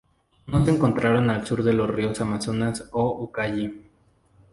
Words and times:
No 0.47 0.63
es 0.63 0.67
encontrado 0.67 1.19
al 1.19 1.45
sur 1.45 1.61
de 1.63 1.73
los 1.73 1.87
ríos 1.87 2.19
Amazonas 2.21 2.89
o 2.91 3.21
Ucayali. 3.23 3.83